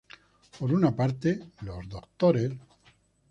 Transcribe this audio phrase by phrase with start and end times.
[0.57, 1.83] Por una parte, los
[2.17, 2.53] Dres.